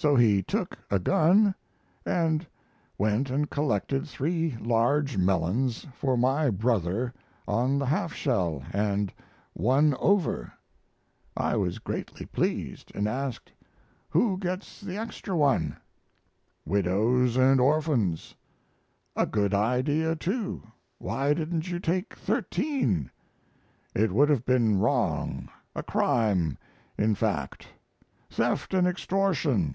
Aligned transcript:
So 0.00 0.14
he 0.14 0.44
took 0.44 0.78
a 0.92 1.00
gun 1.00 1.56
and 2.06 2.46
went 2.98 3.30
and 3.30 3.50
collected 3.50 4.06
three 4.06 4.56
large 4.60 5.16
melons 5.18 5.88
for 5.92 6.16
my 6.16 6.50
brother 6.50 7.12
on 7.48 7.80
the 7.80 7.86
halfshell, 7.86 8.62
and 8.72 9.12
one 9.54 9.96
over. 9.98 10.52
I 11.36 11.56
was 11.56 11.80
greatly 11.80 12.26
pleased 12.26 12.92
and 12.94 13.08
asked: 13.08 13.50
"Who 14.10 14.38
gets 14.38 14.80
the 14.80 14.96
extra 14.96 15.36
one?" 15.36 15.76
"Widows 16.64 17.36
and 17.36 17.60
orphans." 17.60 18.36
"A 19.16 19.26
good 19.26 19.52
idea, 19.52 20.14
too. 20.14 20.62
Why 20.98 21.34
didn't 21.34 21.72
you 21.72 21.80
take 21.80 22.14
thirteen?" 22.14 23.10
"It 23.96 24.12
would 24.12 24.28
have 24.28 24.46
been 24.46 24.78
wrong; 24.78 25.48
a 25.74 25.82
crime, 25.82 26.56
in 26.96 27.16
fact 27.16 27.66
theft 28.30 28.72
and 28.74 28.86
extortion." 28.86 29.74